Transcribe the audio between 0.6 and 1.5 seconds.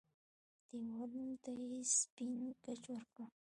دېوالونو